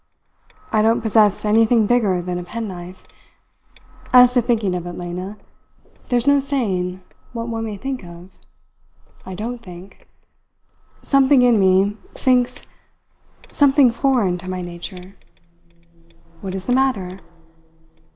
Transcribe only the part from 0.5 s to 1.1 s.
"I don't